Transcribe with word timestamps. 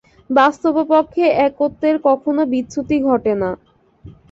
বাস্তবপক্ষে 0.29 1.25
একত্বের 1.45 1.95
কখনও 2.07 2.43
বিচ্যুতি 2.53 2.97
ঘটে 3.07 3.33
না। 3.41 3.49